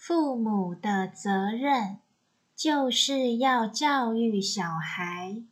[0.00, 1.98] 父母的责任
[2.56, 5.42] 就是要教育小孩。